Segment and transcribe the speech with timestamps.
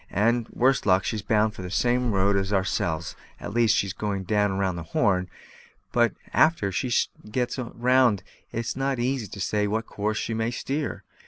[0.09, 4.75] And, worst luck, she's bound the same road as ourselves at least, she's going round
[4.75, 5.29] the Horn;
[5.91, 6.91] but a'ter she
[7.29, 11.03] gets round it's not so easy to say what course she may steer.